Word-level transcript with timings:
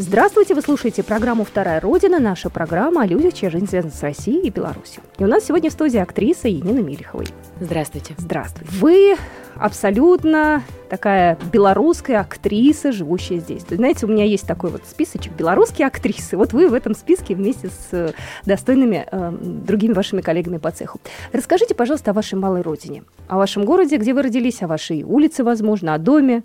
Здравствуйте, 0.00 0.54
вы 0.54 0.62
слушаете 0.62 1.02
программу 1.02 1.42
«Вторая 1.42 1.80
Родина», 1.80 2.20
наша 2.20 2.50
программа 2.50 3.02
о 3.02 3.06
людях, 3.06 3.34
чья 3.34 3.50
жизнь 3.50 3.66
связана 3.66 3.92
с 3.92 4.00
Россией 4.00 4.46
и 4.46 4.50
Беларусью. 4.50 5.02
И 5.18 5.24
у 5.24 5.26
нас 5.26 5.44
сегодня 5.44 5.70
в 5.70 5.72
студии 5.72 5.98
актриса 5.98 6.46
Енина 6.46 6.78
Мелиховой. 6.78 7.26
Здравствуйте. 7.60 8.14
Здравствуйте. 8.16 8.70
Вы 8.74 9.16
абсолютно 9.56 10.62
такая 10.88 11.36
белорусская 11.52 12.18
актриса, 12.18 12.92
живущая 12.92 13.40
здесь. 13.40 13.64
То 13.64 13.74
знаете, 13.74 14.06
у 14.06 14.08
меня 14.08 14.22
есть 14.22 14.46
такой 14.46 14.70
вот 14.70 14.82
списочек 14.88 15.32
белорусские 15.32 15.88
актрисы. 15.88 16.36
Вот 16.36 16.52
вы 16.52 16.68
в 16.68 16.74
этом 16.74 16.94
списке 16.94 17.34
вместе 17.34 17.66
с 17.68 17.88
э, 17.90 18.12
достойными 18.46 19.04
э, 19.10 19.32
другими 19.40 19.94
вашими 19.94 20.20
коллегами 20.20 20.58
по 20.58 20.70
цеху. 20.70 21.00
Расскажите, 21.32 21.74
пожалуйста, 21.74 22.12
о 22.12 22.14
вашей 22.14 22.38
малой 22.38 22.62
родине, 22.62 23.02
о 23.26 23.36
вашем 23.36 23.64
городе, 23.64 23.96
где 23.96 24.14
вы 24.14 24.22
родились, 24.22 24.62
о 24.62 24.68
вашей 24.68 25.02
улице, 25.02 25.42
возможно, 25.42 25.94
о 25.94 25.98
доме. 25.98 26.44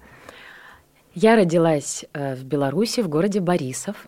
Я 1.14 1.36
родилась 1.36 2.06
э, 2.14 2.36
в 2.36 2.44
Беларуси, 2.44 3.02
в 3.02 3.08
городе 3.08 3.40
Борисов. 3.40 4.08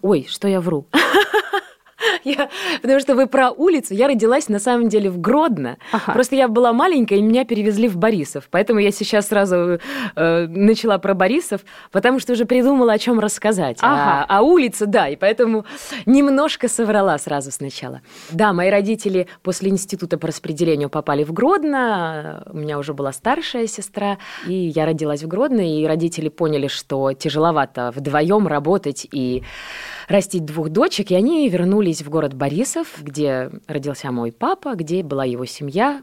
Ой, 0.00 0.26
что 0.28 0.48
я 0.48 0.60
вру. 0.60 0.86
Я, 2.24 2.48
потому 2.80 3.00
что 3.00 3.14
вы 3.14 3.26
про 3.26 3.50
улицу. 3.50 3.94
Я 3.94 4.08
родилась 4.08 4.48
на 4.48 4.58
самом 4.58 4.88
деле 4.88 5.10
в 5.10 5.20
Гродно. 5.20 5.78
Ага. 5.92 6.12
Просто 6.12 6.36
я 6.36 6.48
была 6.48 6.72
маленькая, 6.72 7.16
и 7.16 7.22
меня 7.22 7.44
перевезли 7.44 7.88
в 7.88 7.96
Борисов. 7.96 8.48
Поэтому 8.50 8.80
я 8.80 8.92
сейчас 8.92 9.28
сразу 9.28 9.80
э, 10.16 10.46
начала 10.46 10.98
про 10.98 11.14
Борисов, 11.14 11.62
потому 11.90 12.20
что 12.20 12.32
уже 12.32 12.44
придумала, 12.44 12.92
о 12.92 12.98
чем 12.98 13.18
рассказать. 13.18 13.78
Ага. 13.80 14.26
А, 14.28 14.38
а 14.38 14.42
улица, 14.42 14.86
да, 14.86 15.08
и 15.08 15.16
поэтому 15.16 15.64
немножко 16.06 16.68
соврала 16.68 17.18
сразу 17.18 17.50
сначала. 17.50 18.02
Да, 18.30 18.52
мои 18.52 18.70
родители 18.70 19.26
после 19.42 19.70
института 19.70 20.18
по 20.18 20.28
распределению 20.28 20.90
попали 20.90 21.24
в 21.24 21.32
Гродно. 21.32 22.44
У 22.52 22.56
меня 22.56 22.78
уже 22.78 22.94
была 22.94 23.12
старшая 23.12 23.66
сестра, 23.66 24.18
и 24.46 24.54
я 24.54 24.86
родилась 24.86 25.22
в 25.22 25.28
Гродно, 25.28 25.60
и 25.60 25.86
родители 25.86 26.28
поняли, 26.28 26.68
что 26.68 27.12
тяжеловато 27.12 27.92
вдвоем 27.94 28.46
работать 28.46 29.06
и 29.10 29.42
растить 30.08 30.44
двух 30.44 30.70
дочек, 30.70 31.10
и 31.10 31.14
они 31.14 31.48
вернулись 31.48 32.02
в 32.02 32.10
город 32.10 32.34
Борисов, 32.34 32.88
где 33.00 33.50
родился 33.66 34.10
мой 34.10 34.32
папа, 34.32 34.74
где 34.74 35.02
была 35.02 35.24
его 35.24 35.44
семья, 35.44 36.02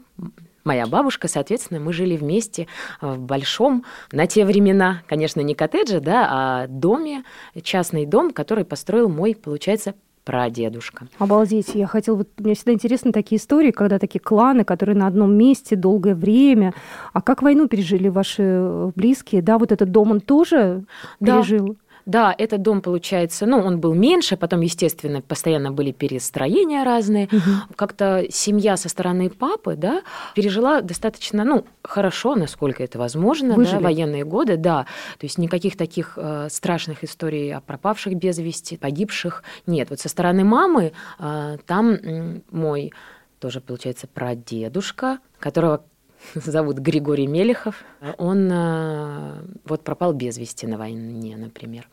моя 0.64 0.86
бабушка, 0.86 1.28
соответственно, 1.28 1.80
мы 1.80 1.92
жили 1.92 2.16
вместе 2.16 2.66
в 3.00 3.18
большом, 3.18 3.84
на 4.12 4.26
те 4.26 4.44
времена, 4.44 5.02
конечно, 5.06 5.40
не 5.40 5.54
коттедже, 5.54 6.00
да, 6.00 6.28
а 6.30 6.66
доме, 6.68 7.24
частный 7.62 8.06
дом, 8.06 8.30
который 8.30 8.64
построил 8.64 9.08
мой, 9.08 9.34
получается, 9.34 9.94
прадедушка. 10.24 11.08
Обалдеть, 11.18 11.74
я 11.74 11.86
хотела, 11.86 12.16
вот 12.16 12.28
мне 12.38 12.54
всегда 12.54 12.72
интересны 12.72 13.10
такие 13.10 13.40
истории, 13.40 13.70
когда 13.70 13.98
такие 13.98 14.20
кланы, 14.20 14.64
которые 14.64 14.96
на 14.96 15.06
одном 15.06 15.32
месте 15.32 15.76
долгое 15.76 16.14
время. 16.14 16.74
А 17.12 17.22
как 17.22 17.42
войну 17.42 17.68
пережили 17.68 18.08
ваши 18.08 18.92
близкие? 18.94 19.42
Да, 19.42 19.58
вот 19.58 19.72
этот 19.72 19.90
дом 19.90 20.10
он 20.10 20.20
тоже 20.20 20.84
да. 21.20 21.38
пережил? 21.38 21.76
Да, 22.06 22.34
этот 22.36 22.62
дом, 22.62 22.80
получается, 22.80 23.46
ну, 23.46 23.58
он 23.58 23.80
был 23.80 23.94
меньше, 23.94 24.36
потом, 24.36 24.60
естественно, 24.60 25.20
постоянно 25.20 25.72
были 25.72 25.92
перестроения 25.92 26.84
разные. 26.84 27.26
Угу. 27.26 27.74
Как-то 27.76 28.26
семья 28.30 28.76
со 28.76 28.88
стороны 28.88 29.30
папы, 29.30 29.76
да, 29.76 30.02
пережила 30.34 30.80
достаточно, 30.80 31.44
ну, 31.44 31.64
хорошо, 31.82 32.34
насколько 32.34 32.82
это 32.82 32.98
возможно, 32.98 33.54
Выжили. 33.54 33.76
да, 33.76 33.80
военные 33.80 34.24
годы, 34.24 34.56
да. 34.56 34.86
То 35.18 35.26
есть 35.26 35.38
никаких 35.38 35.76
таких 35.76 36.14
э, 36.16 36.48
страшных 36.50 37.04
историй 37.04 37.54
о 37.54 37.60
пропавших 37.60 38.14
без 38.14 38.38
вести, 38.38 38.76
погибших 38.76 39.42
нет. 39.66 39.90
Вот 39.90 40.00
со 40.00 40.08
стороны 40.08 40.44
мамы 40.44 40.92
э, 41.18 41.58
там 41.66 41.90
э, 41.90 42.40
мой 42.50 42.92
тоже, 43.38 43.60
получается, 43.60 44.06
прадедушка, 44.06 45.18
которого 45.38 45.84
зовут 46.34 46.78
Григорий 46.78 47.26
Мелехов. 47.26 47.84
Он 48.18 48.48
э, 48.50 49.42
вот 49.64 49.84
пропал 49.84 50.12
без 50.12 50.38
вести 50.38 50.66
на 50.66 50.78
войне, 50.78 51.36
например. 51.36 51.88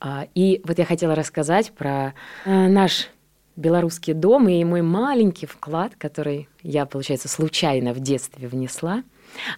А, 0.00 0.26
и 0.34 0.60
вот 0.64 0.78
я 0.78 0.84
хотела 0.84 1.14
рассказать 1.14 1.72
про 1.72 2.14
э, 2.44 2.68
наш 2.68 3.08
белорусский 3.56 4.14
дом 4.14 4.48
и 4.48 4.64
мой 4.64 4.82
маленький 4.82 5.46
вклад, 5.46 5.92
который 5.96 6.48
я, 6.62 6.86
получается, 6.86 7.28
случайно 7.28 7.92
в 7.92 8.00
детстве 8.00 8.48
внесла. 8.48 9.04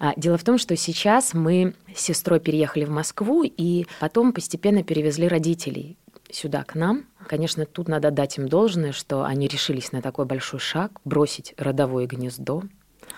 А, 0.01 0.13
дело 0.17 0.37
в 0.37 0.45
том, 0.45 0.59
что 0.59 0.77
сейчас 0.77 1.35
мы 1.35 1.75
с 1.95 2.01
сестрой 2.01 2.41
переехали 2.41 2.85
в 2.85 2.91
Москву 2.91 3.43
и 3.45 3.87
потом 4.01 4.33
постепенно 4.33 4.83
перевезли 4.83 5.29
родителей 5.29 5.97
сюда, 6.31 6.65
к 6.65 6.75
нам. 6.75 7.05
Конечно, 7.27 7.65
тут 7.65 7.89
надо 7.89 8.11
дать 8.11 8.39
им 8.39 8.49
должное, 8.49 8.93
что 8.93 9.25
они 9.25 9.47
решились 9.47 9.93
на 9.93 10.03
такой 10.03 10.27
большой 10.27 10.61
шаг, 10.61 11.01
бросить 11.05 11.55
родовое 11.57 12.07
гнездо, 12.07 12.65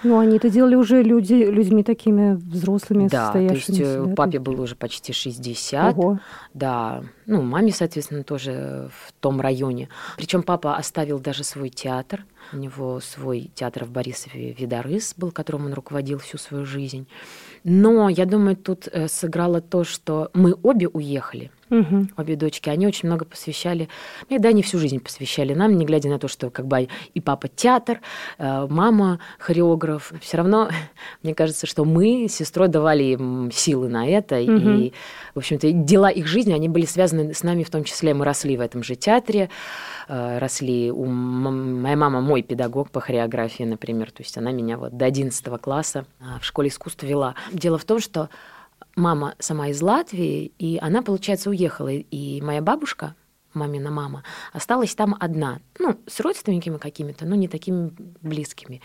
ну, 0.02 0.18
они 0.18 0.36
это 0.36 0.50
делали 0.50 0.74
уже 0.74 1.02
люди, 1.02 1.34
людьми 1.34 1.82
такими 1.82 2.34
взрослыми, 2.34 3.08
да, 3.08 3.32
то 3.32 3.38
есть 3.38 3.80
э, 3.80 4.04
да, 4.06 4.14
папе 4.14 4.38
было 4.38 4.62
уже 4.62 4.74
почти 4.76 5.12
60. 5.12 5.96
Ого. 5.96 6.18
Да, 6.54 7.02
ну, 7.26 7.42
маме, 7.42 7.72
соответственно, 7.72 8.22
тоже 8.22 8.90
в 8.92 9.12
том 9.20 9.40
районе. 9.40 9.88
Причем 10.16 10.42
папа 10.42 10.76
оставил 10.76 11.18
даже 11.18 11.44
свой 11.44 11.70
театр. 11.70 12.24
У 12.52 12.56
него 12.56 13.00
свой 13.00 13.50
театр 13.54 13.84
в 13.84 13.90
Борисове 13.90 14.52
«Видорыс» 14.52 15.14
был, 15.16 15.30
которым 15.30 15.66
он 15.66 15.74
руководил 15.74 16.18
всю 16.18 16.38
свою 16.38 16.64
жизнь. 16.64 17.06
Но 17.64 18.08
я 18.08 18.26
думаю, 18.26 18.56
тут 18.56 18.88
э, 18.92 19.08
сыграло 19.08 19.60
то, 19.60 19.84
что 19.84 20.30
мы 20.34 20.54
обе 20.62 20.88
уехали. 20.88 21.50
Угу. 21.68 22.08
Обе 22.16 22.36
дочки, 22.36 22.68
они 22.68 22.86
очень 22.86 23.08
много 23.08 23.24
посвящали, 23.24 23.88
ну, 24.30 24.38
да, 24.38 24.50
они 24.50 24.62
всю 24.62 24.78
жизнь 24.78 25.00
посвящали 25.00 25.52
нам, 25.52 25.76
не 25.76 25.84
глядя 25.84 26.08
на 26.08 26.20
то, 26.20 26.28
что 26.28 26.48
как 26.48 26.68
бы 26.68 26.88
и 27.12 27.20
папа 27.20 27.48
театр, 27.48 28.00
э, 28.38 28.66
мама 28.70 29.18
хореограф. 29.40 30.12
Все 30.20 30.36
равно, 30.36 30.70
мне 31.24 31.34
кажется, 31.34 31.66
что 31.66 31.84
мы 31.84 32.28
с 32.28 32.34
сестрой 32.34 32.68
давали 32.68 33.02
им 33.02 33.50
силы 33.50 33.88
на 33.88 34.06
это, 34.06 34.36
угу. 34.40 34.52
и, 34.52 34.92
в 35.34 35.38
общем-то, 35.38 35.72
дела 35.72 36.08
их 36.08 36.28
жизни, 36.28 36.52
они 36.52 36.68
были 36.68 36.84
связаны 36.84 37.34
с 37.34 37.42
нами, 37.42 37.64
в 37.64 37.70
том 37.70 37.82
числе 37.82 38.14
мы 38.14 38.24
росли 38.24 38.56
в 38.56 38.60
этом 38.60 38.84
же 38.84 38.94
театре, 38.94 39.50
э, 40.08 40.38
росли, 40.38 40.92
у 40.92 41.04
моя 41.06 41.96
мама 41.96 42.20
мой 42.20 42.35
педагог 42.42 42.90
по 42.90 43.00
хореографии, 43.00 43.64
например, 43.64 44.10
то 44.10 44.22
есть 44.22 44.36
она 44.38 44.52
меня 44.52 44.78
вот 44.78 44.96
до 44.96 45.04
11 45.04 45.44
класса 45.60 46.06
в 46.40 46.44
школе 46.44 46.68
искусств 46.68 47.02
вела. 47.02 47.34
Дело 47.52 47.78
в 47.78 47.84
том, 47.84 48.00
что 48.00 48.28
мама 48.94 49.34
сама 49.38 49.68
из 49.68 49.80
Латвии, 49.82 50.52
и 50.58 50.78
она, 50.80 51.02
получается, 51.02 51.50
уехала. 51.50 51.88
И 51.88 52.40
моя 52.40 52.62
бабушка, 52.62 53.14
мамина 53.56 53.90
мама, 53.90 54.22
осталась 54.52 54.94
там 54.94 55.16
одна, 55.18 55.58
ну, 55.78 55.96
с 56.06 56.20
родственниками 56.20 56.78
какими-то, 56.78 57.26
но 57.26 57.34
не 57.34 57.48
такими 57.48 57.90
близкими. 58.22 58.80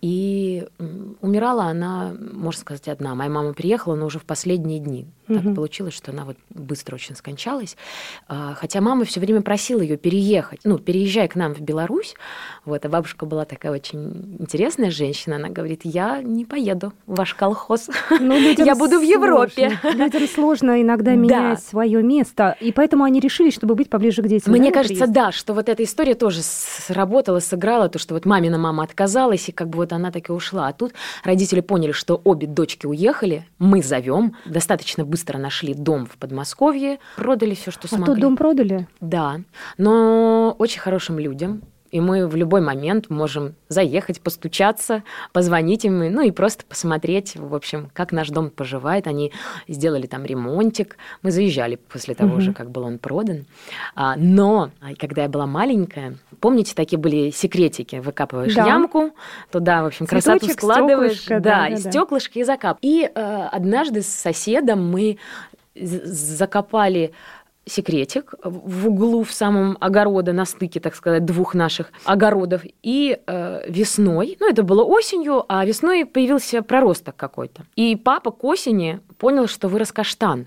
И 0.00 0.66
умирала 1.20 1.64
она, 1.64 2.14
можно 2.18 2.60
сказать, 2.60 2.88
одна. 2.88 3.14
Моя 3.14 3.30
мама 3.30 3.54
приехала, 3.54 3.94
но 3.94 4.06
уже 4.06 4.18
в 4.18 4.24
последние 4.24 4.78
дни. 4.78 5.06
Так 5.26 5.44
угу. 5.44 5.54
получилось, 5.54 5.94
что 5.94 6.10
она 6.12 6.26
вот 6.26 6.36
быстро 6.50 6.96
очень 6.96 7.16
скончалась. 7.16 7.76
А, 8.28 8.52
хотя 8.54 8.82
мама 8.82 9.06
все 9.06 9.20
время 9.20 9.40
просила 9.40 9.80
ее 9.80 9.96
переехать, 9.96 10.60
ну, 10.64 10.78
переезжай 10.78 11.28
к 11.28 11.34
нам 11.34 11.54
в 11.54 11.60
Беларусь. 11.60 12.14
Вот, 12.66 12.84
а 12.84 12.88
бабушка 12.90 13.24
была 13.24 13.46
такая 13.46 13.72
очень 13.72 14.36
интересная 14.38 14.90
женщина. 14.90 15.36
Она 15.36 15.48
говорит, 15.48 15.80
я 15.84 16.22
не 16.22 16.44
поеду 16.44 16.92
в 17.06 17.16
ваш 17.16 17.34
колхоз. 17.34 17.88
Ну, 18.10 18.34
я 18.58 18.74
буду 18.74 18.98
в 18.98 19.02
Европе. 19.02 19.78
Людям 19.82 20.28
сложно 20.28 20.82
иногда 20.82 21.14
менять 21.14 21.62
свое 21.62 22.02
место. 22.02 22.56
И 22.60 22.72
поэтому 22.72 23.04
они 23.04 23.20
решили, 23.20 23.48
чтобы 23.48 23.74
быть 23.74 23.88
поближе 23.88 24.13
к 24.22 24.28
детям. 24.28 24.52
Мне 24.52 24.72
кажется, 24.72 25.06
да, 25.06 25.32
что 25.32 25.54
вот 25.54 25.68
эта 25.68 25.82
история 25.84 26.14
тоже 26.14 26.40
сработала, 26.42 27.40
сыграла, 27.40 27.88
то, 27.88 27.98
что 27.98 28.14
вот 28.14 28.24
мамина 28.24 28.58
мама 28.58 28.84
отказалась, 28.84 29.48
и 29.48 29.52
как 29.52 29.68
бы 29.68 29.78
вот 29.78 29.92
она 29.92 30.10
так 30.10 30.28
и 30.28 30.32
ушла. 30.32 30.68
А 30.68 30.72
тут 30.72 30.92
родители 31.22 31.60
поняли, 31.60 31.92
что 31.92 32.20
обе 32.24 32.46
дочки 32.46 32.86
уехали, 32.86 33.46
мы 33.58 33.82
зовем, 33.82 34.36
достаточно 34.44 35.04
быстро 35.04 35.38
нашли 35.38 35.74
дом 35.74 36.06
в 36.06 36.16
Подмосковье, 36.16 36.98
продали 37.16 37.54
все, 37.54 37.70
что 37.70 37.88
смогли. 37.88 38.04
А 38.04 38.06
тот 38.06 38.20
дом 38.20 38.36
продали? 38.36 38.88
Да, 39.00 39.40
но 39.78 40.54
очень 40.58 40.80
хорошим 40.80 41.18
людям, 41.18 41.62
и 41.94 42.00
мы 42.00 42.26
в 42.26 42.34
любой 42.34 42.60
момент 42.60 43.08
можем 43.08 43.54
заехать, 43.68 44.20
постучаться, 44.20 45.04
позвонить 45.32 45.84
им, 45.84 46.00
ну 46.00 46.22
и 46.22 46.32
просто 46.32 46.64
посмотреть, 46.64 47.36
в 47.36 47.54
общем, 47.54 47.88
как 47.92 48.10
наш 48.10 48.30
дом 48.30 48.50
поживает. 48.50 49.06
Они 49.06 49.30
сделали 49.68 50.08
там 50.08 50.24
ремонтик. 50.24 50.96
Мы 51.22 51.30
заезжали 51.30 51.76
после 51.76 52.16
того 52.16 52.32
угу. 52.32 52.40
же, 52.40 52.52
как 52.52 52.72
был 52.72 52.82
он 52.82 52.98
продан. 52.98 53.44
А, 53.94 54.16
но 54.16 54.72
когда 54.98 55.22
я 55.22 55.28
была 55.28 55.46
маленькая, 55.46 56.16
помните, 56.40 56.74
такие 56.74 56.98
были 56.98 57.30
секретики? 57.30 58.00
Выкапываешь 58.00 58.56
да. 58.56 58.66
ямку, 58.66 59.12
туда, 59.52 59.84
в 59.84 59.86
общем, 59.86 60.08
Цветочек, 60.08 60.40
красоту 60.40 60.52
складываешь, 60.52 61.24
да, 61.26 61.38
да, 61.38 61.68
да, 61.70 61.76
стеклышки 61.76 62.40
и 62.40 62.42
закап. 62.42 62.78
И 62.82 63.04
э, 63.04 63.48
однажды 63.52 64.02
с 64.02 64.08
соседом 64.08 64.90
мы 64.90 65.18
закопали 65.76 67.12
секретик 67.66 68.34
в 68.42 68.88
углу 68.88 69.22
в 69.22 69.32
самом 69.32 69.76
огорода, 69.80 70.32
на 70.32 70.44
стыке, 70.44 70.80
так 70.80 70.94
сказать, 70.94 71.24
двух 71.24 71.54
наших 71.54 71.92
огородов. 72.04 72.62
И 72.82 73.18
э, 73.26 73.70
весной, 73.70 74.36
ну 74.40 74.50
это 74.50 74.62
было 74.62 74.82
осенью, 74.82 75.44
а 75.48 75.64
весной 75.64 76.04
появился 76.04 76.62
проросток 76.62 77.16
какой-то. 77.16 77.64
И 77.76 77.96
папа 77.96 78.30
к 78.30 78.44
осени 78.44 79.00
понял, 79.18 79.46
что 79.46 79.68
вырос 79.68 79.92
каштан. 79.92 80.46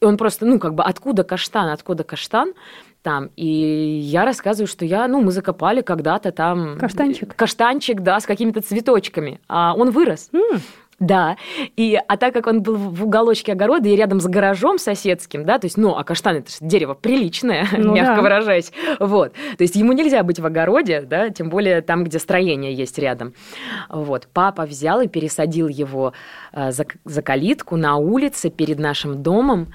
И 0.00 0.04
он 0.04 0.16
просто, 0.16 0.46
ну 0.46 0.58
как 0.58 0.74
бы, 0.74 0.82
откуда 0.82 1.22
каштан, 1.22 1.68
откуда 1.68 2.04
каштан? 2.04 2.54
там. 3.02 3.30
И 3.36 3.46
я 3.46 4.24
рассказываю, 4.24 4.68
что 4.68 4.84
я, 4.84 5.06
ну, 5.08 5.20
мы 5.20 5.32
закопали 5.32 5.82
когда-то 5.82 6.32
там... 6.32 6.78
Каштанчик. 6.78 7.34
Каштанчик, 7.34 8.00
да, 8.00 8.20
с 8.20 8.26
какими-то 8.26 8.60
цветочками. 8.60 9.40
А 9.48 9.74
он 9.74 9.90
вырос. 9.90 10.30
Mm. 10.32 10.60
Да, 11.02 11.36
и, 11.76 11.98
а 12.06 12.16
так 12.16 12.32
как 12.32 12.46
он 12.46 12.62
был 12.62 12.76
в 12.76 13.02
уголочке 13.02 13.52
огорода 13.52 13.88
и 13.88 13.96
рядом 13.96 14.20
с 14.20 14.26
гаражом 14.26 14.78
соседским, 14.78 15.44
да, 15.44 15.58
то 15.58 15.66
есть, 15.66 15.76
ну, 15.76 15.96
а 15.96 16.04
каштан 16.04 16.36
это 16.36 16.50
же 16.52 16.58
дерево 16.60 16.94
приличное, 16.94 17.66
ну, 17.76 17.92
мягко 17.92 18.16
да. 18.16 18.22
выражаясь, 18.22 18.72
вот, 19.00 19.32
то 19.32 19.62
есть 19.64 19.74
ему 19.74 19.94
нельзя 19.94 20.22
быть 20.22 20.38
в 20.38 20.46
огороде, 20.46 21.00
да, 21.00 21.30
тем 21.30 21.50
более 21.50 21.80
там, 21.82 22.04
где 22.04 22.20
строение 22.20 22.72
есть 22.72 23.00
рядом, 23.00 23.34
вот, 23.88 24.28
папа 24.32 24.62
взял 24.62 25.00
и 25.00 25.08
пересадил 25.08 25.66
его 25.66 26.12
э, 26.52 26.70
за, 26.70 26.86
за 27.04 27.20
калитку 27.20 27.76
на 27.76 27.96
улице 27.96 28.48
перед 28.48 28.78
нашим 28.78 29.24
домом, 29.24 29.72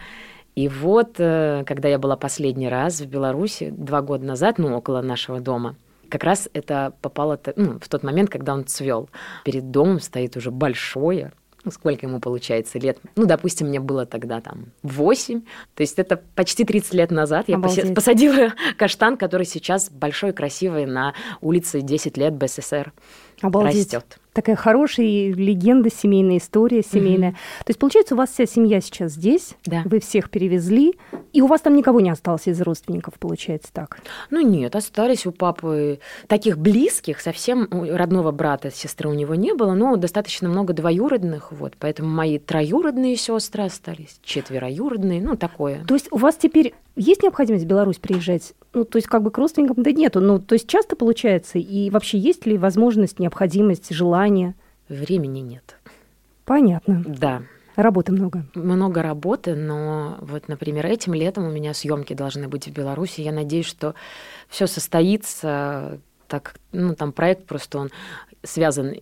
и 0.56 0.70
вот, 0.70 1.16
э, 1.18 1.66
когда 1.68 1.90
я 1.90 2.00
была 2.00 2.16
последний 2.16 2.70
раз 2.70 3.02
в 3.02 3.06
Беларуси, 3.06 3.74
два 3.76 4.02
года 4.02 4.24
назад, 4.24 4.60
ну, 4.60 4.78
около 4.78 5.02
нашего 5.02 5.42
дома, 5.42 5.76
как 6.10 6.24
раз 6.24 6.50
это 6.54 6.94
попало 7.02 7.40
ну, 7.56 7.80
в 7.80 7.88
тот 7.88 8.04
момент, 8.04 8.30
когда 8.30 8.54
он 8.54 8.66
цвел. 8.66 9.10
Перед 9.44 9.72
домом 9.72 10.00
стоит 10.00 10.38
уже 10.38 10.52
большое, 10.52 11.32
ну, 11.64 11.72
сколько 11.72 12.06
ему 12.06 12.20
получается 12.20 12.80
лет. 12.80 12.98
Ну, 13.16 13.26
допустим, 13.26 13.68
мне 13.68 13.80
было 13.80 14.06
тогда 14.06 14.40
там 14.40 14.68
8. 14.84 15.42
То 15.76 15.82
есть 15.82 16.00
это 16.00 16.22
почти 16.36 16.64
30 16.64 16.94
лет 16.94 17.12
назад 17.12 17.46
я 17.48 17.56
Обалдеть. 17.56 17.94
посадила 17.94 18.54
каштан, 18.78 19.18
который 19.18 19.46
сейчас 19.46 19.90
большой, 19.90 20.32
красивый 20.34 20.86
на 20.86 21.14
улице 21.42 21.82
10 21.82 22.18
лет 22.18 22.34
БССР 22.36 22.94
Обалдеть. 23.42 23.94
растет 23.94 24.18
такая 24.38 24.56
хорошая 24.56 25.34
легенда, 25.34 25.90
семейная 25.90 26.38
история 26.38 26.84
семейная. 26.84 27.30
Угу. 27.30 27.38
То 27.66 27.70
есть, 27.72 27.80
получается, 27.80 28.14
у 28.14 28.18
вас 28.18 28.30
вся 28.30 28.46
семья 28.46 28.82
сейчас 28.82 29.14
здесь, 29.14 29.56
да. 29.66 29.82
вы 29.86 30.00
всех 30.00 30.30
перевезли, 30.30 30.94
и 31.34 31.42
у 31.42 31.48
вас 31.48 31.62
там 31.62 31.76
никого 31.76 32.02
не 32.02 32.12
осталось 32.12 32.48
из 32.48 32.62
родственников, 32.62 33.16
получается 33.16 33.74
так? 33.74 34.00
Ну 34.30 34.42
нет, 34.42 34.76
остались 34.76 35.26
у 35.26 35.32
папы 35.32 36.00
таких 36.28 36.60
близких, 36.60 37.20
совсем 37.20 37.68
родного 37.72 38.32
брата, 38.32 38.70
сестры 38.70 39.10
у 39.10 39.14
него 39.14 39.34
не 39.34 39.56
было, 39.56 39.74
но 39.74 39.96
достаточно 39.96 40.48
много 40.50 40.74
двоюродных, 40.74 41.52
вот, 41.52 41.74
поэтому 41.80 42.10
мои 42.10 42.38
троюродные 42.38 43.16
сестры 43.16 43.64
остались, 43.64 44.20
четвероюродные, 44.24 45.20
ну 45.20 45.36
такое. 45.36 45.84
То 45.86 45.96
есть 45.96 46.10
у 46.12 46.18
вас 46.18 46.36
теперь 46.36 46.76
есть 46.96 47.24
необходимость 47.24 47.66
в 47.66 47.68
Беларусь 47.68 47.98
приезжать? 47.98 48.54
Ну, 48.78 48.86
то 48.86 48.98
есть 48.98 49.08
как 49.08 49.24
бы 49.24 49.32
к 49.32 49.38
родственникам 49.40 49.82
да 49.82 49.92
нету. 49.92 50.22
Ну, 50.22 50.38
то 50.38 50.54
есть 50.54 50.68
часто 50.68 50.96
получается? 50.96 51.58
И 51.58 51.90
вообще 51.90 52.20
есть 52.20 52.46
ли 52.46 52.60
возможность, 52.60 53.18
необходимость, 53.18 53.92
желание? 53.92 54.54
Времени 54.88 55.40
нет. 55.40 55.78
Понятно. 56.46 57.04
Да. 57.08 57.42
Работы 57.76 58.12
много. 58.12 58.46
Много 58.54 59.02
работы, 59.02 59.56
но 59.56 60.18
вот, 60.22 60.48
например, 60.48 60.86
этим 60.86 61.16
летом 61.16 61.46
у 61.46 61.52
меня 61.52 61.74
съемки 61.74 62.14
должны 62.14 62.48
быть 62.48 62.68
в 62.68 62.72
Беларуси. 62.72 63.22
Я 63.22 63.32
надеюсь, 63.32 63.66
что 63.66 63.96
все 64.48 64.68
состоится 64.68 66.00
так, 66.28 66.56
ну, 66.72 66.94
там 66.96 67.12
проект 67.12 67.48
просто 67.48 67.80
он 67.80 67.90
связан 68.44 68.96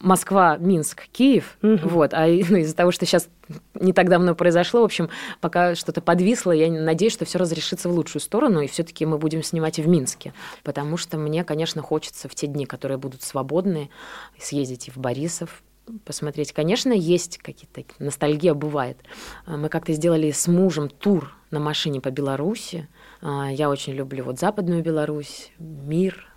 Москва, 0.00 0.56
Минск, 0.58 1.08
Киев, 1.12 1.56
угу. 1.62 1.88
вот, 1.88 2.14
а 2.14 2.26
ну, 2.26 2.56
из-за 2.58 2.74
того, 2.74 2.90
что 2.90 3.06
сейчас 3.06 3.28
не 3.74 3.92
так 3.92 4.08
давно 4.08 4.34
произошло, 4.34 4.80
в 4.80 4.84
общем, 4.84 5.08
пока 5.40 5.74
что-то 5.74 6.00
подвисло, 6.00 6.52
я 6.52 6.70
надеюсь, 6.70 7.12
что 7.12 7.24
все 7.24 7.38
разрешится 7.38 7.88
в 7.88 7.92
лучшую 7.92 8.20
сторону, 8.20 8.60
и 8.60 8.66
все-таки 8.66 9.06
мы 9.06 9.18
будем 9.18 9.42
снимать 9.42 9.78
в 9.78 9.86
Минске, 9.86 10.34
потому 10.62 10.96
что 10.96 11.18
мне, 11.18 11.44
конечно, 11.44 11.82
хочется 11.82 12.28
в 12.28 12.34
те 12.34 12.46
дни, 12.46 12.66
которые 12.66 12.98
будут 12.98 13.22
свободны, 13.22 13.90
съездить 14.38 14.88
и 14.88 14.90
в 14.90 14.98
Борисов, 14.98 15.62
посмотреть. 16.04 16.52
Конечно, 16.52 16.92
есть 16.92 17.38
какие-то 17.38 17.82
ностальгия 17.98 18.54
бывает. 18.54 18.98
Мы 19.46 19.68
как-то 19.68 19.92
сделали 19.92 20.30
с 20.30 20.46
мужем 20.46 20.88
тур 20.88 21.34
на 21.50 21.58
машине 21.58 22.00
по 22.00 22.10
Беларуси. 22.10 22.88
Я 23.20 23.68
очень 23.68 23.94
люблю 23.94 24.24
вот 24.24 24.38
Западную 24.38 24.82
Беларусь, 24.82 25.50
мир, 25.58 26.28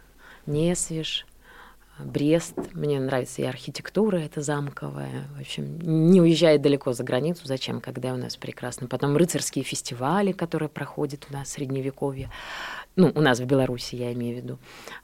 Несвеж, 0.48 1.28
Брест. 2.00 2.56
Мне 2.74 3.00
нравится 3.00 3.42
и 3.42 3.46
архитектура 3.46 4.18
эта 4.18 4.42
замковая. 4.42 5.28
В 5.38 5.40
общем, 5.40 5.80
не 5.80 6.20
уезжает 6.20 6.62
далеко 6.62 6.92
за 6.92 7.04
границу. 7.04 7.42
Зачем, 7.46 7.80
когда 7.80 8.14
у 8.14 8.18
нас 8.18 8.36
прекрасно. 8.36 8.88
Потом 8.88 9.16
рыцарские 9.16 9.64
фестивали, 9.64 10.34
которые 10.34 10.68
проходят 10.68 11.26
у 11.30 11.34
нас 11.34 11.48
в 11.48 11.52
Средневековье. 11.52 12.30
Ну, 12.98 13.12
у 13.14 13.22
нас 13.22 13.40
в 13.40 13.46
Беларуси, 13.46 13.96
я 13.96 14.14
имею 14.14 14.36
в 14.36 14.44
виду. 14.44 14.58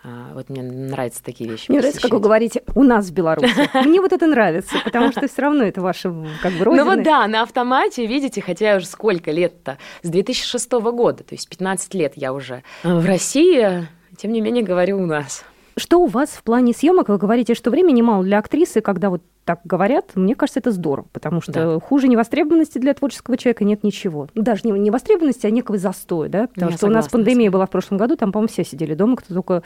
А, 0.03 0.31
вот 0.33 0.49
мне 0.49 0.61
нравятся 0.61 1.21
такие 1.23 1.49
вещи. 1.49 1.69
Мне 1.69 1.79
нравится, 1.79 2.01
как 2.01 2.11
вы 2.11 2.19
говорите, 2.19 2.63
у 2.73 2.83
нас 2.83 3.07
в 3.09 3.13
Беларуси. 3.13 3.69
Мне 3.85 3.99
вот 3.99 4.13
это 4.13 4.27
нравится, 4.27 4.77
потому 4.83 5.11
что 5.11 5.27
все 5.27 5.41
равно 5.41 5.63
это 5.63 5.81
ваше 5.81 6.13
как 6.41 6.53
бы 6.53 6.63
родина. 6.63 6.85
Ну 6.85 6.89
вот 6.89 7.03
да, 7.03 7.27
на 7.27 7.41
автомате, 7.41 8.05
видите, 8.05 8.41
хотя 8.41 8.77
уже 8.77 8.85
сколько 8.85 9.31
лет-то? 9.31 9.77
С 10.03 10.09
2006 10.09 10.71
года, 10.71 11.23
то 11.23 11.35
есть 11.35 11.49
15 11.49 11.93
лет 11.93 12.13
я 12.15 12.31
уже 12.31 12.63
в 12.83 13.05
России, 13.05 13.87
тем 14.15 14.31
не 14.31 14.39
менее 14.39 14.63
говорю 14.63 15.01
у 15.01 15.05
нас. 15.05 15.43
Что 15.77 16.01
у 16.01 16.07
вас 16.07 16.29
в 16.29 16.43
плане 16.43 16.73
съемок? 16.73 17.09
Вы 17.09 17.17
говорите, 17.17 17.53
что 17.55 17.71
времени 17.71 18.01
мало 18.01 18.23
для 18.23 18.39
актрисы, 18.39 18.81
когда 18.81 19.09
вот 19.09 19.21
так 19.45 19.61
говорят, 19.63 20.15
мне 20.15 20.35
кажется, 20.35 20.59
это 20.59 20.71
здорово, 20.71 21.07
потому 21.11 21.41
что 21.41 21.51
да. 21.51 21.79
хуже 21.79 22.07
невостребованности 22.07 22.77
для 22.77 22.93
творческого 22.93 23.37
человека 23.37 23.63
нет 23.63 23.83
ничего. 23.83 24.27
Даже 24.35 24.61
не 24.65 24.71
невостребованности, 24.71 25.47
а 25.47 25.51
некого 25.51 25.77
застоя, 25.77 26.29
да? 26.29 26.47
Потому 26.47 26.71
Я 26.71 26.77
что 26.77 26.87
у 26.87 26.89
нас 26.89 27.07
пандемия 27.07 27.49
была 27.49 27.65
в 27.65 27.69
прошлом 27.69 27.97
году, 27.97 28.15
там, 28.15 28.31
по-моему, 28.31 28.49
все 28.51 28.63
сидели 28.63 28.93
дома, 28.93 29.15
кто 29.15 29.33
только 29.33 29.63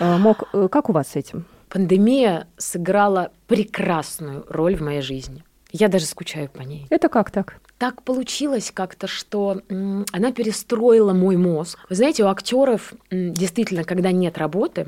э, 0.00 0.16
мог. 0.16 0.48
Э, 0.52 0.68
как 0.70 0.88
у 0.90 0.92
вас 0.92 1.08
с 1.08 1.16
этим? 1.16 1.44
Пандемия 1.68 2.46
сыграла 2.56 3.30
прекрасную 3.46 4.44
роль 4.48 4.76
в 4.76 4.80
моей 4.80 5.02
жизни. 5.02 5.44
Я 5.72 5.88
даже 5.88 6.06
скучаю 6.06 6.48
по 6.48 6.62
ней. 6.62 6.86
Это 6.90 7.08
как 7.08 7.30
так? 7.30 7.58
Так 7.78 8.02
получилось 8.02 8.70
как-то, 8.72 9.06
что 9.06 9.60
она 9.68 10.32
перестроила 10.32 11.12
мой 11.12 11.36
мозг. 11.36 11.78
Вы 11.90 11.96
знаете, 11.96 12.24
у 12.24 12.28
актеров 12.28 12.94
действительно, 13.10 13.84
когда 13.84 14.12
нет 14.12 14.38
работы, 14.38 14.86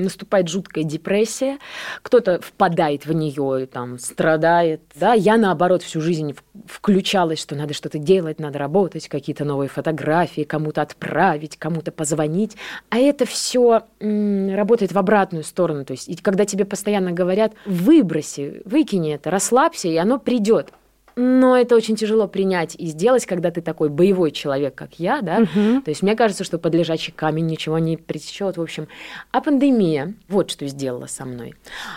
наступает 0.00 0.48
жуткая 0.48 0.84
депрессия, 0.84 1.58
кто-то 2.02 2.40
впадает 2.40 3.06
в 3.06 3.12
нее, 3.12 3.66
там, 3.66 3.98
страдает. 3.98 4.82
Да? 4.94 5.12
Я, 5.12 5.36
наоборот, 5.36 5.82
всю 5.82 6.00
жизнь 6.00 6.36
включалась, 6.66 7.40
что 7.40 7.54
надо 7.54 7.74
что-то 7.74 7.98
делать, 7.98 8.40
надо 8.40 8.58
работать, 8.58 9.08
какие-то 9.08 9.44
новые 9.44 9.68
фотографии, 9.68 10.42
кому-то 10.42 10.82
отправить, 10.82 11.56
кому-то 11.56 11.92
позвонить. 11.92 12.56
А 12.88 12.98
это 12.98 13.26
все 13.26 13.82
работает 14.00 14.92
в 14.92 14.98
обратную 14.98 15.44
сторону. 15.44 15.84
То 15.84 15.92
есть, 15.92 16.22
когда 16.22 16.44
тебе 16.44 16.64
постоянно 16.64 17.12
говорят, 17.12 17.52
выброси, 17.66 18.62
выкини 18.64 19.14
это, 19.14 19.30
расслабься, 19.30 19.88
и 19.88 19.96
оно 19.96 20.18
придет. 20.18 20.72
Но 21.22 21.54
это 21.54 21.76
очень 21.76 21.96
тяжело 21.96 22.26
принять 22.26 22.74
и 22.76 22.86
сделать, 22.86 23.26
когда 23.26 23.50
ты 23.50 23.60
такой 23.60 23.90
боевой 23.90 24.30
человек, 24.30 24.74
как 24.74 24.98
я, 24.98 25.20
да. 25.20 25.40
Угу. 25.40 25.82
То 25.82 25.90
есть 25.90 26.02
мне 26.02 26.16
кажется, 26.16 26.44
что 26.44 26.58
под 26.58 26.74
лежачий 26.74 27.12
камень 27.12 27.46
ничего 27.46 27.78
не 27.78 27.98
притечет, 27.98 28.56
в 28.56 28.62
общем. 28.62 28.88
А 29.30 29.42
пандемия, 29.42 30.14
вот 30.28 30.50
что 30.50 30.66
сделала 30.66 31.06
со 31.06 31.26
мной. 31.26 31.54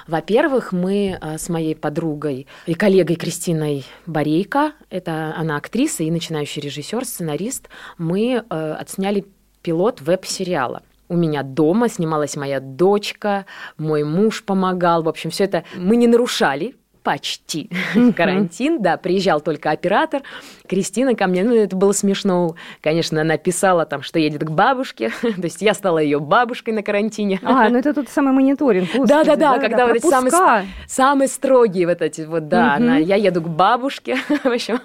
Во-первых, 0.08 0.74
мы 0.74 1.18
э, 1.22 1.38
с 1.38 1.48
моей 1.48 1.74
подругой 1.74 2.48
и 2.65 2.74
коллегой 2.74 3.15
Кристиной 3.15 3.86
Борейко, 4.06 4.74
это 4.89 5.34
она 5.38 5.56
актриса 5.56 6.03
и 6.03 6.12
начинающий 6.12 6.62
режиссер, 6.62 7.06
сценарист, 7.06 7.70
мы 7.98 8.44
э, 8.50 8.75
отсняли 8.77 9.25
пилот 9.62 10.01
веб-сериала 10.01 10.82
у 11.10 11.15
меня 11.15 11.44
дома 11.44 11.89
снималась 11.89 12.36
моя 12.36 12.60
дочка, 12.60 13.46
мой 13.77 14.03
муж 14.03 14.44
помогал. 14.44 15.03
В 15.03 15.10
общем, 15.10 15.30
все 15.30 15.44
это 15.44 15.63
мы 15.75 15.96
не 15.96 16.08
нарушали 16.08 16.75
почти 17.04 17.70
карантин, 18.16 18.82
да, 18.82 18.98
приезжал 18.98 19.42
только 19.42 19.72
оператор. 19.72 20.24
Кристина 20.68 21.16
ко 21.16 21.28
мне, 21.28 21.44
ну, 21.44 21.54
это 21.54 21.76
было 21.76 21.92
смешно, 21.92 22.56
конечно, 22.82 23.22
она 23.22 23.38
писала 23.38 23.86
там, 23.86 24.02
что 24.02 24.20
едет 24.20 24.44
к 24.44 24.50
бабушке, 24.50 25.10
то 25.22 25.44
есть 25.44 25.62
я 25.62 25.74
стала 25.74 26.00
ее 26.00 26.20
бабушкой 26.20 26.74
на 26.74 26.82
карантине. 26.82 27.40
А, 27.44 27.70
ну 27.70 27.78
это 27.78 27.94
тот 27.94 28.10
самый 28.10 28.34
мониторинг, 28.34 28.90
Да-да-да, 29.06 29.60
когда 29.60 29.86
вот 29.86 29.98
эти 29.98 30.08
самые, 30.08 30.68
самые 30.88 31.28
строгие 31.28 31.88
вот 31.88 32.02
эти 32.02 32.22
вот, 32.22 32.48
да, 32.48 32.76
она, 32.76 32.98
я 32.98 33.16
еду 33.16 33.42
к 33.42 33.50
бабушке, 33.50 34.18
в 34.44 34.46
общем, 34.46 34.80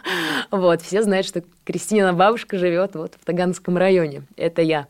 вот, 0.51 0.83
все 0.83 1.03
знают, 1.03 1.27
что 1.27 1.43
Кристина 1.65 2.13
бабушка 2.13 2.59
живет 2.59 2.95
вот 2.95 3.15
в 3.21 3.25
Таганском 3.25 3.77
районе, 3.77 4.23
это 4.37 4.63
я. 4.63 4.87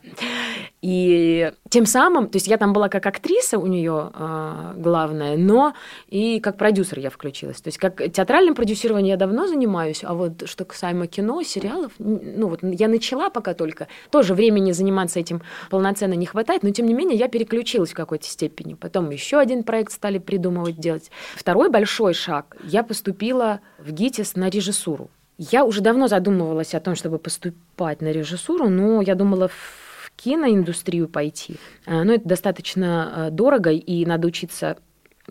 И 0.81 1.51
тем 1.69 1.85
самым, 1.85 2.29
то 2.29 2.37
есть 2.37 2.47
я 2.47 2.57
там 2.57 2.71
была 2.71 2.87
как 2.87 3.05
актриса 3.05 3.59
у 3.59 3.67
нее 3.67 4.11
э, 4.13 4.73
главная, 4.77 5.35
но 5.35 5.73
и 6.07 6.39
как 6.39 6.57
продюсер 6.57 6.99
я 6.99 7.09
включилась. 7.09 7.59
То 7.59 7.67
есть 7.67 7.77
как 7.77 7.97
театральным 8.11 8.55
продюсированием 8.55 9.09
я 9.09 9.17
давно 9.17 9.47
занимаюсь, 9.47 10.03
а 10.03 10.13
вот 10.13 10.47
что 10.47 10.63
касаемо 10.63 11.07
кино, 11.07 11.43
сериалов, 11.43 11.91
ну 11.99 12.47
вот 12.47 12.59
я 12.63 12.87
начала 12.87 13.29
пока 13.29 13.53
только, 13.53 13.87
тоже 14.09 14.33
времени 14.33 14.71
заниматься 14.71 15.19
этим 15.19 15.41
полноценно 15.69 16.13
не 16.13 16.25
хватает, 16.25 16.63
но 16.63 16.69
тем 16.69 16.85
не 16.85 16.93
менее 16.93 17.17
я 17.17 17.27
переключилась 17.27 17.91
в 17.91 17.95
какой-то 17.95 18.25
степени. 18.25 18.75
Потом 18.75 19.09
еще 19.09 19.37
один 19.37 19.63
проект 19.63 19.91
стали 19.91 20.17
придумывать, 20.17 20.79
делать. 20.79 21.11
Второй 21.35 21.69
большой 21.69 22.13
шаг, 22.13 22.55
я 22.63 22.83
поступила 22.83 23.59
в 23.79 23.91
ГИТИС 23.91 24.35
на 24.35 24.49
режиссуру. 24.49 25.09
Я 25.37 25.63
уже 25.63 25.81
давно 25.81 26.07
задумывалась 26.07 26.73
о 26.73 26.79
том, 26.79 26.95
чтобы 26.95 27.17
поступать 27.17 28.01
на 28.01 28.11
режиссуру, 28.11 28.69
но 28.69 29.01
я 29.01 29.15
думала 29.15 29.49
киноиндустрию 30.19 31.07
пойти. 31.07 31.55
А, 31.85 32.03
но 32.03 32.13
это 32.13 32.27
достаточно 32.27 33.27
э, 33.29 33.31
дорого, 33.31 33.71
и 33.71 34.05
надо 34.05 34.27
учиться 34.27 34.77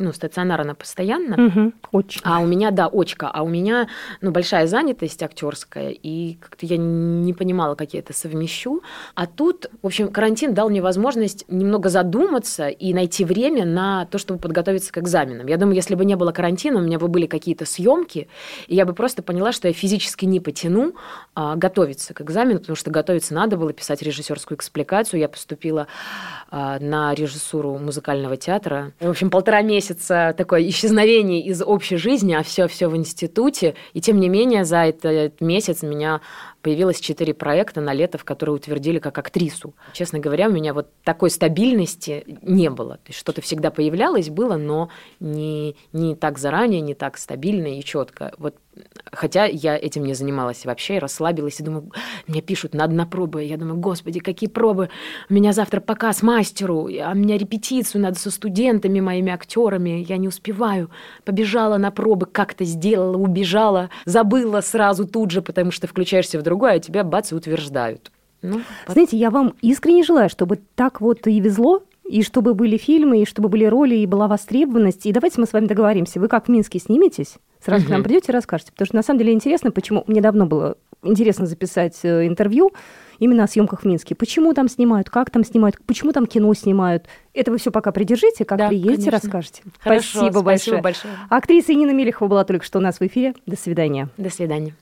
ну, 0.00 0.12
стационарно 0.12 0.74
постоянно. 0.74 1.46
Угу, 1.46 1.72
очень. 1.92 2.20
А 2.24 2.40
у 2.40 2.46
меня, 2.46 2.70
да, 2.70 2.88
очка, 2.92 3.30
а 3.32 3.42
у 3.42 3.48
меня, 3.48 3.88
ну, 4.20 4.30
большая 4.30 4.66
занятость 4.66 5.22
актерская, 5.22 5.90
и 5.90 6.34
как-то 6.34 6.66
я 6.66 6.76
не 6.76 7.32
понимала, 7.32 7.74
как 7.74 7.94
я 7.94 8.00
это 8.00 8.12
совмещу. 8.12 8.82
А 9.14 9.26
тут, 9.26 9.66
в 9.82 9.86
общем, 9.86 10.08
карантин 10.08 10.54
дал 10.54 10.70
мне 10.70 10.82
возможность 10.82 11.44
немного 11.48 11.88
задуматься 11.88 12.68
и 12.68 12.92
найти 12.94 13.24
время 13.24 13.64
на 13.64 14.06
то, 14.06 14.18
чтобы 14.18 14.40
подготовиться 14.40 14.92
к 14.92 14.98
экзаменам. 14.98 15.46
Я 15.46 15.56
думаю, 15.56 15.76
если 15.76 15.94
бы 15.94 16.04
не 16.04 16.16
было 16.16 16.32
карантина, 16.32 16.78
у 16.78 16.82
меня 16.82 16.98
бы 16.98 17.08
были 17.08 17.26
какие-то 17.26 17.64
съемки, 17.64 18.28
и 18.66 18.74
я 18.74 18.84
бы 18.84 18.92
просто 18.92 19.22
поняла, 19.22 19.52
что 19.52 19.68
я 19.68 19.74
физически 19.74 20.24
не 20.24 20.40
потяну 20.40 20.94
а, 21.34 21.56
готовиться 21.56 22.14
к 22.14 22.20
экзамену, 22.20 22.60
потому 22.60 22.76
что 22.76 22.90
готовиться 22.90 23.34
надо 23.34 23.56
было, 23.56 23.72
писать 23.72 24.02
режиссерскую 24.02 24.56
экспликацию. 24.56 25.20
Я 25.20 25.28
поступила 25.28 25.86
а, 26.50 26.78
на 26.78 27.14
режиссуру 27.14 27.78
музыкального 27.78 28.36
театра. 28.36 28.92
В 29.00 29.08
общем, 29.10 29.30
полтора 29.30 29.62
месяца 29.62 29.87
месяца 29.88 30.34
такое 30.36 30.68
исчезновение 30.68 31.40
из 31.40 31.62
общей 31.62 31.96
жизни, 31.96 32.34
а 32.34 32.42
все 32.42 32.68
все 32.68 32.88
в 32.88 32.96
институте. 32.96 33.74
И 33.94 34.00
тем 34.00 34.20
не 34.20 34.28
менее 34.28 34.64
за 34.64 34.78
этот 34.78 35.40
месяц 35.40 35.82
меня 35.82 36.20
появилось 36.62 37.00
четыре 37.00 37.34
проекта 37.34 37.80
на 37.80 37.92
лето, 37.92 38.18
в 38.18 38.24
которые 38.24 38.56
утвердили 38.56 38.98
как 38.98 39.18
актрису. 39.18 39.74
Честно 39.92 40.18
говоря, 40.18 40.48
у 40.48 40.52
меня 40.52 40.74
вот 40.74 40.88
такой 41.04 41.30
стабильности 41.30 42.24
не 42.42 42.70
было. 42.70 42.94
То 42.94 43.08
есть 43.08 43.18
что-то 43.18 43.40
всегда 43.40 43.70
появлялось, 43.70 44.28
было, 44.28 44.56
но 44.56 44.88
не, 45.20 45.76
не 45.92 46.14
так 46.14 46.38
заранее, 46.38 46.80
не 46.80 46.94
так 46.94 47.18
стабильно 47.18 47.78
и 47.78 47.82
четко. 47.84 48.32
Вот 48.38 48.54
Хотя 49.10 49.46
я 49.46 49.76
этим 49.76 50.04
не 50.04 50.14
занималась 50.14 50.64
вообще, 50.64 50.94
я 50.94 51.00
расслабилась 51.00 51.60
и 51.60 51.62
думаю, 51.62 51.90
мне 52.26 52.42
пишут, 52.42 52.74
надо 52.74 52.94
на 52.94 53.06
пробы. 53.06 53.42
Я 53.42 53.56
думаю, 53.56 53.78
господи, 53.78 54.20
какие 54.20 54.48
пробы? 54.48 54.90
У 55.28 55.34
меня 55.34 55.52
завтра 55.52 55.80
показ 55.80 56.22
мастеру, 56.22 56.88
а 57.02 57.12
у 57.12 57.14
меня 57.14 57.38
репетицию 57.38 58.02
надо 58.02 58.18
со 58.18 58.30
студентами, 58.30 59.00
моими 59.00 59.32
актерами. 59.32 60.04
Я 60.08 60.18
не 60.18 60.28
успеваю. 60.28 60.90
Побежала 61.24 61.78
на 61.78 61.90
пробы, 61.90 62.26
как-то 62.26 62.64
сделала, 62.64 63.16
убежала, 63.16 63.90
забыла 64.04 64.60
сразу 64.60 65.06
тут 65.06 65.30
же, 65.30 65.42
потому 65.42 65.70
что 65.70 65.86
включаешься 65.86 66.38
в 66.38 66.42
другое, 66.48 66.72
а 66.72 66.78
тебя 66.78 67.04
бац 67.04 67.32
и 67.32 67.34
утверждают. 67.34 68.10
Ну, 68.42 68.60
Знаете, 68.86 69.16
я 69.16 69.30
вам 69.30 69.54
искренне 69.62 70.04
желаю, 70.04 70.28
чтобы 70.28 70.60
так 70.74 71.00
вот 71.00 71.26
и 71.26 71.40
везло, 71.40 71.82
и 72.08 72.22
чтобы 72.22 72.54
были 72.54 72.76
фильмы, 72.76 73.22
и 73.22 73.26
чтобы 73.26 73.48
были 73.48 73.64
роли, 73.66 73.96
и 73.96 74.06
была 74.06 74.28
востребованность. 74.28 75.04
И 75.06 75.12
давайте 75.12 75.40
мы 75.40 75.46
с 75.46 75.52
вами 75.52 75.66
договоримся. 75.66 76.20
Вы 76.20 76.28
как 76.28 76.46
в 76.46 76.48
Минске 76.48 76.78
сниметесь? 76.78 77.34
Сразу 77.62 77.82
угу. 77.82 77.88
к 77.88 77.90
нам 77.90 78.02
придете 78.02 78.32
и 78.32 78.34
расскажете. 78.34 78.72
Потому 78.72 78.86
что 78.86 78.96
на 78.96 79.02
самом 79.02 79.18
деле 79.18 79.32
интересно, 79.32 79.70
почему... 79.70 80.04
Мне 80.06 80.20
давно 80.20 80.46
было 80.46 80.76
интересно 81.02 81.46
записать 81.46 81.98
э, 82.04 82.26
интервью 82.26 82.72
именно 83.18 83.44
о 83.44 83.48
съемках 83.48 83.82
в 83.82 83.84
Минске. 83.84 84.14
Почему 84.14 84.54
там 84.54 84.68
снимают, 84.68 85.10
как 85.10 85.30
там 85.30 85.44
снимают, 85.44 85.76
почему 85.86 86.12
там 86.12 86.26
кино 86.26 86.52
снимают. 86.54 87.06
Это 87.34 87.50
вы 87.50 87.58
все 87.58 87.70
пока 87.70 87.92
придержите, 87.92 88.44
как 88.44 88.58
да, 88.58 88.68
приедете, 88.68 89.10
конечно. 89.10 89.10
расскажете. 89.10 89.62
Хорошо, 89.80 90.18
спасибо, 90.20 90.42
большое. 90.42 90.80
большое. 90.80 91.14
Актриса 91.28 91.74
Нина 91.74 91.90
Мелехова 91.90 92.28
была 92.28 92.44
только 92.44 92.64
что 92.64 92.78
у 92.78 92.82
нас 92.82 93.00
в 93.00 93.02
эфире. 93.02 93.34
До 93.46 93.56
свидания. 93.56 94.08
До 94.16 94.30
свидания. 94.30 94.74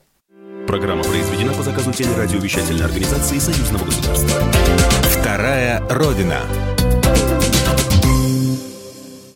Программа 0.67 1.05
произведена 1.05 1.53
по 1.53 1.63
заказу 1.63 1.93
телерадиовещательной 1.93 2.85
организации 2.85 3.39
Союзного 3.39 3.85
государства. 3.85 4.41
Вторая 5.21 5.81
Родина. 5.89 6.41